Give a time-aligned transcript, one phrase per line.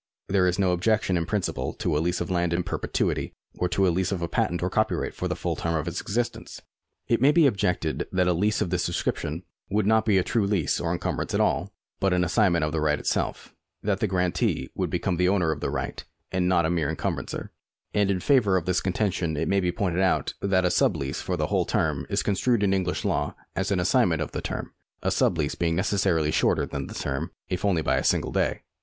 [0.29, 3.87] There is no objection in principle to a lease of land in perpetuity, or to
[3.87, 6.59] a lease of a patent or copyright for the full term of its existence.
[7.07, 10.23] It may be objected that a lease of this descrip tion would not be a
[10.23, 13.53] true lease or encumbrance at all, but an assignment of the right itself;
[13.83, 17.51] that the grantee would become the OAvner of the right, and not a mere encumbrancer;
[17.93, 21.21] and in favour of this contention it may be pointed out that a sub lease
[21.21, 24.73] for the whole term is construed in English law as an assignment of the term,
[25.03, 28.63] a sub lease being necessarily shorter than the term, if only by a single day.